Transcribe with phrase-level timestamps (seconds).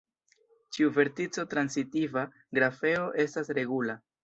[0.77, 2.25] Ĉiu vertico-transitiva
[2.59, 4.01] grafeo estas regula.